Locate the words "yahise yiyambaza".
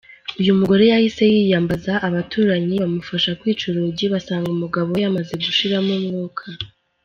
0.91-1.93